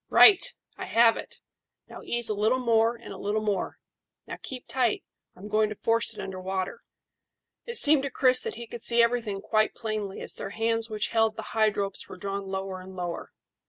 [0.09, 0.43] Right!
[0.79, 1.41] I have it;
[1.87, 3.77] now ease a little more and a little more.
[4.25, 5.03] Now keep tight;
[5.35, 6.81] I'm going to force it under water."
[7.67, 11.09] It seemed to Chris that he could see everything quite plainly as their hands which
[11.09, 13.31] held the hide ropes were drawn lower and lower.